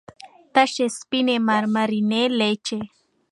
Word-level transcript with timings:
تشې 0.53 0.87
سپينې 0.97 1.35
مرمرينې 1.47 2.23
لېچې 2.39 2.79